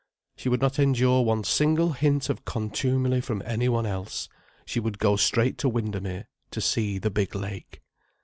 She 0.35 0.49
would 0.49 0.61
not 0.61 0.79
endure 0.79 1.21
one 1.21 1.43
single 1.43 1.91
hint 1.91 2.27
of 2.31 2.43
contumely 2.43 3.21
from 3.21 3.43
any 3.45 3.69
one 3.69 3.85
else. 3.85 4.29
She 4.65 4.79
would 4.79 4.97
go 4.97 5.15
straight 5.15 5.59
to 5.59 5.69
Windermere, 5.69 6.27
to 6.49 6.59
see 6.59 6.97
the 6.97 7.11
big 7.11 7.35
lake. 7.35 7.83